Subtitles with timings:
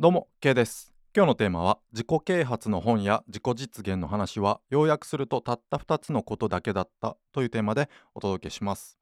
[0.00, 0.94] どうも K です。
[1.14, 8.98] 今日のテーマは自己啓発の本や自己実現の話は要約するとたった2つのことだけだったというテーマでお届けします、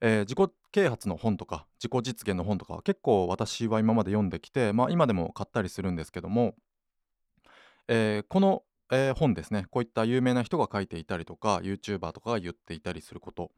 [0.00, 6.56] えー自己啓発の本とか自己実現の本とか結構私は今まで読んできてまあ今でも買ったりするんですけども、
[7.86, 9.66] えーこの、えー本ですね。
[9.70, 13.50] こういった有名な人が書いていたりとか YouTuber とかが言っていたりすること。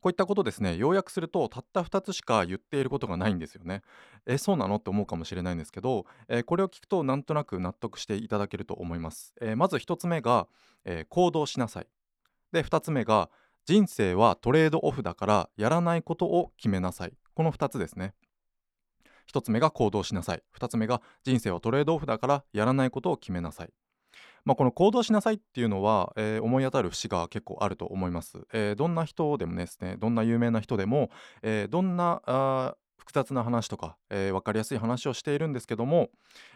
[0.00, 3.82] こういったことですね要約するとたった2つしか言っていることがないんですよね。
[4.26, 4.76] えそうなの？
[4.76, 10.46] って思うかもしれないんですけど、えーこれを聞くとなんとなく納得していただけると思います、えーまず1つ目が、
[10.84, 11.88] え行動しなさい。
[12.52, 13.28] で2つ目が
[13.64, 17.12] 人生はトレードオフだからやらないことを決めなさい。
[17.34, 18.14] この2つですね。
[19.32, 20.42] 1つ目が行動しなさい。
[20.56, 23.72] 2つ目が人生はトレードオフだからやらないことを決めなさい。
[24.46, 31.10] まあ、この行動しなさいっていうのは、えー思い当たる節が結構あると思います、えーどんな人でもですねどんな有名な人でも、
[31.42, 36.10] えーどんなあ複雑な話とか、えー分かりやすい話をしているんですけども、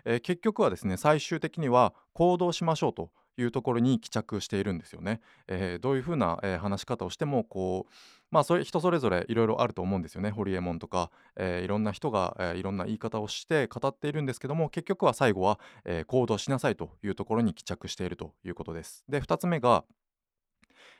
[0.05, 3.11] えー結局はですね最終的には行動しましょうと
[3.41, 5.21] いうところに帰着しているんですよね。
[5.49, 7.93] えーどういうふうな、えー話し方をしてもこう
[8.31, 19.05] まあそれ人それぞれいろいろあると思うんですよねホリエモンとか、えーいろんな人が、えーいろんな言い方をして語っているんですけども結局は最後は、えー行動しなさいというところに帰着しているということです。
[19.09, 19.85] で2つ目が、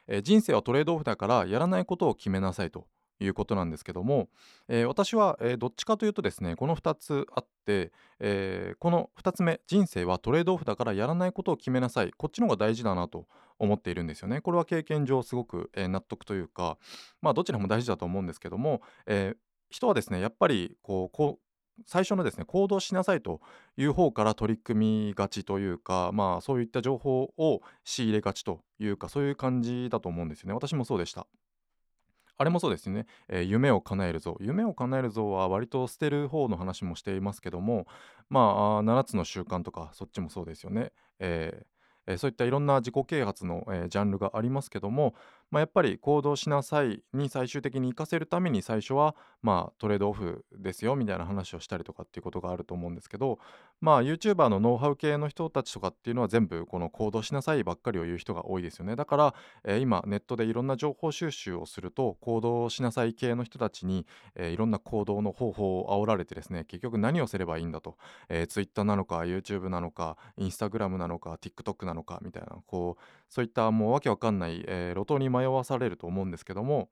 [0.09, 2.87] えー人生はトレードオフだからやらないことを決めなさいと
[3.21, 4.29] いうことなんですけども、
[4.69, 12.13] えー私は、えーどっちかというとですねこの2つあって、えーこの2つ目人生はトレードオフだからやらないことを決めなさい。
[12.17, 13.27] こっちの方が大事だなと
[13.59, 14.41] 思っているんですよね。
[14.41, 16.79] これは経験上すごく、え納得というか
[17.21, 19.35] まあどちらも大事だと思うんですけども、え
[19.71, 21.51] 人はですねやっぱりこうこう
[21.87, 23.41] 最初のですね行動しなさいと
[23.77, 30.55] いう方から取り組みがちというかまあそういった情報を仕入れがちというかそういう感じだと思うんですよね。
[30.55, 31.27] 私もそうでした。
[32.41, 37.87] あれもそうですね、えー夢を叶えるぞ夢を叶える像は割と捨てる方の話もしていますけども
[38.31, 41.67] まあ7つの習慣とかそっちもそうですよね、えー
[42.07, 45.15] えーそういったいろんな自己啓発の、えジャンルがありますけども、
[45.51, 53.39] まあ、やっぱり行動しなさいに最終的に活かせるために最初はまあトレードオフですよみたいな話をしたりとかっていうことがあると思うんですけど
[53.81, 58.95] まあ YouTuber のノウハウ系の人たちとかっていうのは全部この行動しなさいばっかりを言う人が多いですよね。
[58.97, 59.35] だから、
[59.65, 67.97] えー今ネットでいろんな情報収集をすると行動しなさい系の人たちに、えーいろんな行動の方法を煽られてですね結局何をすればいいんだと、
[68.29, 76.91] えー、Twitter なのか YouTube なのか Instagram なのか TikTok なのかみたいなこうそういったもうわけわかんない、えー路頭に迷わされると思うんですけども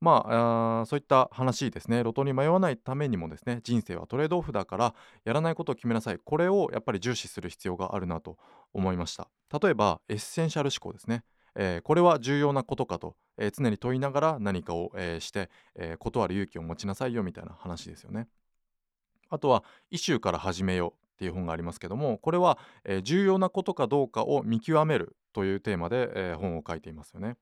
[0.00, 1.98] まああそういった話ですね。
[1.98, 6.18] 路頭に迷わないためにもですね人生はトレードオフだからやらないことを決めなさい。
[6.24, 8.36] これをやっぱり重視する必要があるなと
[8.72, 9.28] 思いました。
[9.60, 11.24] 例えばエッセンシャル思考ですね、
[11.56, 18.28] えーこれは重要なことかと、えー常に問いながら何かを、えーして、えー断る勇気を持ちなさいよみたいな話ですよね。
[19.30, 27.36] あとは「イシューから始めよう」っていう本がありますけどもこれは、えー重要なことかどうかを見極めるというテーマで、えー本を書いていますよね。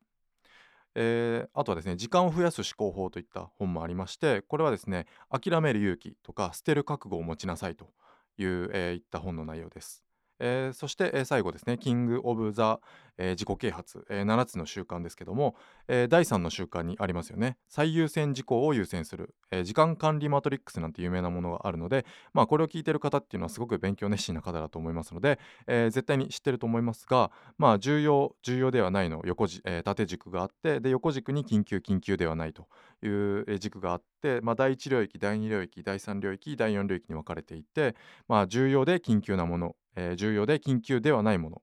[0.95, 7.93] えーあとはですね時間を増やす思考法といった本もありましてこれはですね諦める勇気とか捨てる覚悟を持ちなさいと
[8.39, 10.06] いう、えーいった本の内容です。
[10.39, 12.81] えーそして、えー最後ですね、キング・オブ・ザ、
[13.19, 15.57] えー自己啓発、えー7つの習慣ですけども、
[15.89, 17.57] えー第3の習慣にありますよね。
[17.69, 22.05] 最優先事項を優先する、えー時間管理マトリックスなんて有名なものがあるので、
[22.35, 32.69] まあ、これを聞いてる方っていうのはすごく勉強熱心な方だと思いますので、えー絶対に知ってると思いますが、まあ、重要、重要ではないの横じ、えー縦軸があって、で、横軸に緊急、緊急ではないと
[33.03, 37.95] いう軸があって、まあ、第1領域、第2領域、第3領域、第4領域に分かれていて、
[38.29, 41.63] まあ、重要で緊急なもの、えー重要で緊急ではないもの、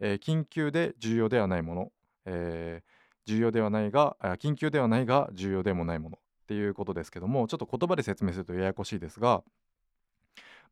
[0.00, 1.92] えー緊急で重要ではないもの、
[2.26, 6.16] えー重要ではないが、緊急ではないが重要でもないもの。
[6.16, 9.44] っていうことですけども、ちょっと言葉で説明するとややこしいですが、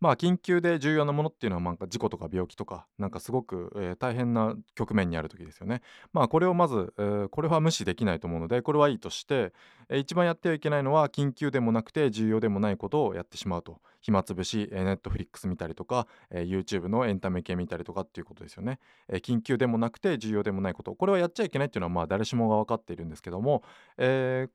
[0.00, 5.82] まあ緊急で重要なものっていうのはなんか事故とか病気とかなんかすごく、えー大変な局面にある時ですよね。
[6.12, 9.52] まあこれをまず、えーこれは無視できないと思うのでこれはいいとして、
[9.88, 13.80] えー一番やってはいけないのは緊急でもなくて重要でもないことをやってしまうと。
[14.02, 18.78] 暇つぶし、えー、Netflix 見たりとか、えー YouTube のエンタメ系見たりとかっていうことですよね、
[19.08, 20.94] えー緊急でもなくて重要でもないこと。
[20.94, 23.62] これはやっちゃいけないっていうのはまあ誰しもが分かっているんですけども、
[23.99, 24.50] えー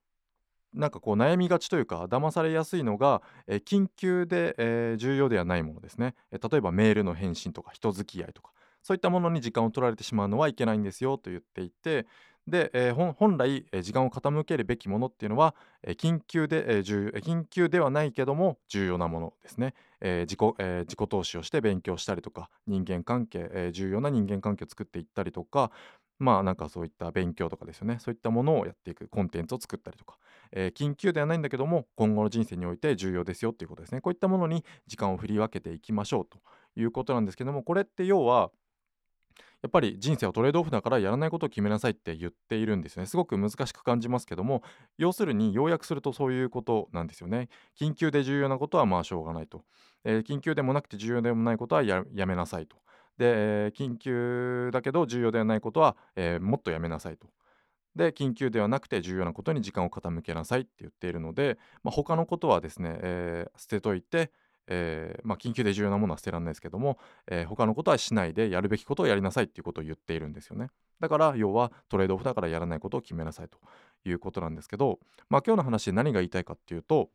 [0.73, 8.51] なんかこう悩みがちというか騙されやすいのが、えー緊急で、えー重要ではないものですね、えー例えばメールの返信とか人付き合いとか
[8.83, 12.07] そういったものに時間を取られてしまうのはいけないんですよと言っていて
[12.47, 25.71] で、えー本来、えー時間を傾けるべきものっていうのは、えー緊急で、えー重え緊急ではないけども重要なものですね、えー自己えー自己投資をして勉強したりとか人間関係、えー重要な人間関係を作っていったりとか
[26.21, 30.18] まあなんかそういった勉強とかですよねそういったものをやっていくコンテンツを作ったりとか、
[30.51, 36.38] えー、緊急ではないんだけども今後の人生において重要ですよっていうことですねこういったものに時間を振り分けていきましょうと
[36.79, 38.51] いうことなんですけどもこれって要は
[39.62, 43.06] やっぱり人生はトレードオフだからやらないことを決めなさいって言っているんですね。
[43.06, 44.63] すごく難しく感じますけども、
[44.97, 47.47] 要するに要約するとそういうことなんですよね。
[47.79, 49.63] 緊急で重要なことはまあしょうがないと。
[50.03, 52.77] えー、緊急でもなくて重要でもないことはやめなさいと。
[53.21, 57.27] で、緊急だけど重要ではないことは、えー、もっとやめなさいと。
[57.95, 64.31] で、緊急ではなくて重要なことに時間を傾けなさいって言っているので、まあ、他のことはですね、え捨てといて、
[64.65, 66.97] えー、まあ、緊急で重要なものは捨てられないですけども、
[67.27, 70.69] えー、他のことはしないでやるべきことをやりなさいっていうことを言っているんですよね。
[71.00, 73.59] だから要はトレードオフだからやらないことを決めなさいと
[74.06, 77.09] いうことなんですけど、まあ、今日の話で何が言いたいかっていうと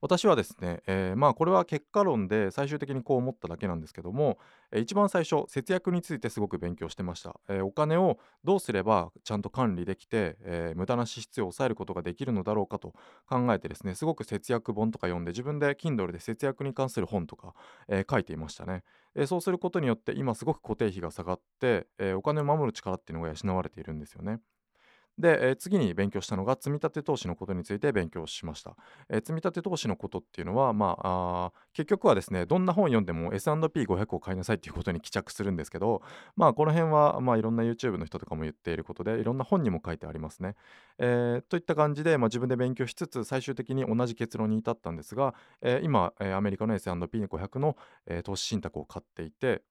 [0.00, 4.38] 私はですね、えー、まあこれは結果論で最終的にこう思っただけなんですけども、
[4.72, 12.94] えー、一番最初節約についてすごく勉強してました、えー、お金をどうすればちゃんと管理できて、え無駄な支出を抑えることができるのだろうかと
[13.28, 17.54] 考えてですねすごく節約本とか読んで自分で Kindle で節約に関する本とか、
[17.88, 18.82] え書いていましたね、
[19.14, 24.40] えそうすることによって今すごく固定費が下がって、えお金を守る力っていうのが養われているんですよね。
[25.20, 28.76] で、えー、次に勉強したのが積立投資のことについて勉強しました。
[29.08, 36.02] えー、積立投資のことっていうのは、まあ、あ結局はですね、どんな本読んでも S&P500 を買いなさいっていうことに帰着するんですけど、
[36.36, 40.56] まあ、この辺は、まあ、いろんな YouTube の人とかも言っていることで、いろんな本にも書いてありますね。
[40.98, 47.76] えー、といった感じで、まあ、自分で勉強しつつ、最終的に同じ結論に至ったんですが、えー、今、えー、アメリカの S&P500 の、
[48.06, 49.62] えー、投資信託を買っていて、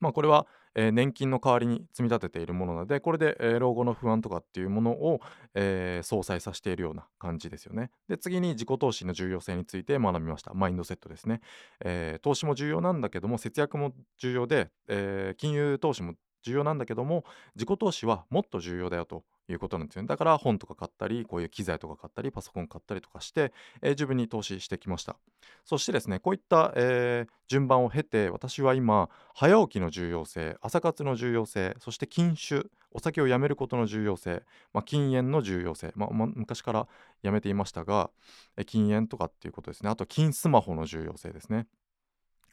[0.00, 5.20] まあ、これは、えー、年金の代わりに積み立てているものなのでこれで、えー、老後の不安とかっていうものを、
[5.54, 7.90] えー、相殺させているような感じですよね。
[8.08, 11.40] で次に自己投資の重要性について学びましたマインドセットですね、
[11.80, 17.24] え投資も重要なんだけども節約も重要で、え金融投資も重要なんだけども
[17.56, 20.08] 自己投資はもっと重要だよということなんですよね。
[20.08, 23.52] だから本とか買ったりこういう機材とか買ったりパソコン買ったりとかして、
[23.82, 25.16] えー、自分に投資してきました。
[25.64, 36.88] そしてですねこういった、えー、順番を経て私は今早起きの重要性朝活の重要性そして禁酒お酒をやめることの重要性、まあ、禁煙の重要性、まあ、ま、昔から
[37.22, 38.10] やめていましたが、
[38.56, 39.90] え禁煙とかっていうことですね。
[39.90, 41.66] あと禁スマホの重要性ですね。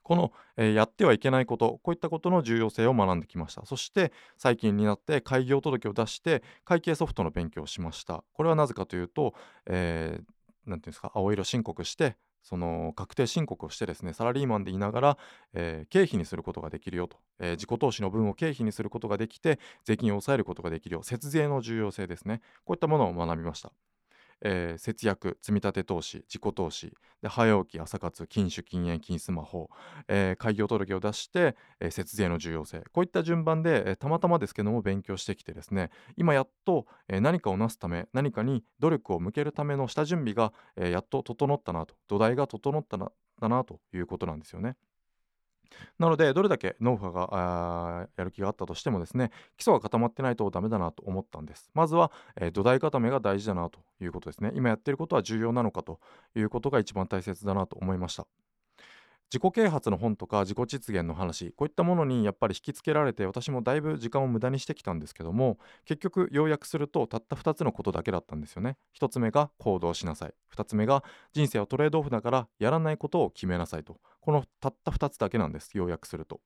[0.03, 3.65] この、えー、やってはいけないことこういったことの重要性を学んできました。
[3.65, 8.23] そして最近になって開業届を出して会計ソフトの勉強をしました。
[8.33, 9.33] これはなぜかというと
[9.65, 10.25] 何、えー、て
[10.67, 15.17] 言うんですか青色申告してその確定申告をしてですねサラリーマンでいながら、
[15.53, 22.41] えー、経費にすることができるよと、えー、自己投資の分を経費にすることができて税金を抑えることができるよ節税の重要性ですね。
[22.65, 23.71] こういったものを学びました。
[24.41, 29.69] えー、節約積立投資自己投資で早起き朝活禁酒禁煙禁スマホ、
[30.07, 44.75] えー、開業届を出して、えー、節税の重要性こういった順番で、えー、たまたまですけども勉強してきてですね今やっと、えー、何かをなすため何かに努力を向けるための下準備が、えー、やっと整ったなと土台が整ったなだなということなんですよね。
[45.99, 51.69] なのでどれだけノウハウがやる気があったとしてもですね基礎が固まってないとダメだなと思ったんです。
[51.73, 54.51] まずは、えー、土台固めが大事だなということですね。
[54.55, 55.99] 今やってることは重要なのかと
[56.35, 58.27] いうことが一番大切だなと思いました。
[59.31, 76.41] 自己啓発の本とか自己実現の話こういったものにやっぱり引きつけられて私もだいぶ時間を無駄にしてきたんですけども結局要約するとたった2つのことだけだったんですよね1つ目が行動しなさい2つ目が人生はトレードオフだからやらないことを決めなさいとこのたった2つだけなんです要約すると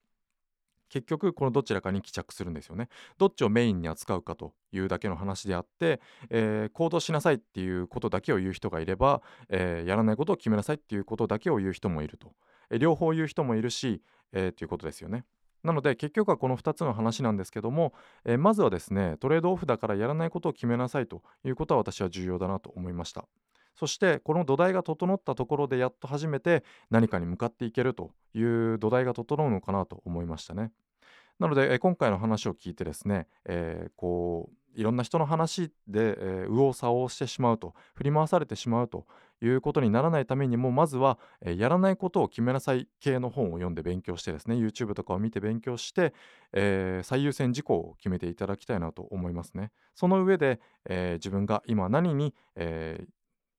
[0.90, 2.90] 結局このどちらかに帰着するんですよね。
[3.18, 6.00] どっちをメインに扱うかというだけの話であって、
[6.30, 12.34] えー、行動しなさいっていうことだけを言う人がいれば、えー、やらないことを決めなさいっていうことだけを言う人もいると。
[12.72, 15.26] 両方言う人もいるし、えー、ということですよね。
[15.66, 17.94] なので結局はこの2つの話なんですけども、
[18.24, 23.26] えー、まずはですねトレードオフだからやらないことを決めなさいということは私は重要だなと思いました
[23.76, 30.72] そしてこの土台が整ったところでやっと初めて何かに向かっていけるという土台が整うのかなと思いましたね
[31.40, 39.06] なので、え今回の話を聞いてですね、えー、こういろんな人の話で、えー、右往左往してしまうと振り回されてしまうと
[39.42, 46.14] いうことにならないためにもまずは、えー、やらないことを決めなさい系の本を読んで勉強してですね YouTube とかを見て勉強して、
[46.54, 49.72] えー、最優先事項を決めていただきたいなと思いますね。
[49.94, 53.06] その上で、え自分が今何に、え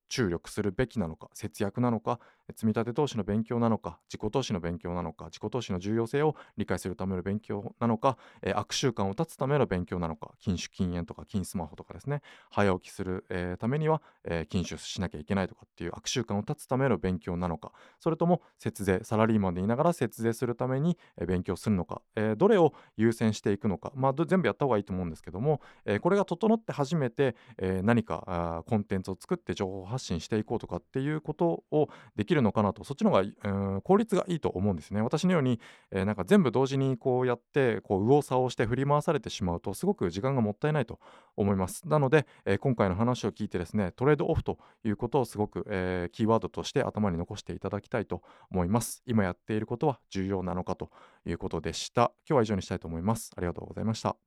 [0.09, 2.21] 注力するべきなのか節約なのか
[2.55, 12.23] 積立投資の勉強なのか自己投資の勉強なのか自己投資の重要性を理解するための勉強なのか、えー、悪習慣を断つための勉強なのか禁酒禁煙とか禁スマホとかですね。
[12.51, 32.85] 早起きする、えー、ためには、えー、禁酒しなきゃいけないとかっていう悪習慣を断つための勉強なのかそれとも節税サラリーマンでいながら節税するために、えー、勉強するのか、えー、どれを優先していくのか、まあ、全部やった方がいいと思うんですけども、えー、これが整って初めて、えー、何かあコンテンツを作って情報発信していこうとかっていうことをできるるのかなと。
[32.85, 35.03] そっちの方が、うん、効率がいいと思うんですね。
[35.03, 41.01] 私のように、えー、なんか全部同時にこうやってこう右往左往して振り回されてしまうとすごく時間がもったいないと
[41.37, 41.89] 思います。
[41.89, 49.03] なので、えー、今回の話を聞いてですねトレードオフということをすごく、えー、キーワードとして頭に残していただきたいと思います。
[49.07, 50.91] 今やっていることは重要なのかと
[51.25, 52.13] いうことでした。
[52.29, 53.33] 今日は以上にしたいと思います。
[53.37, 54.26] ありがとうございました。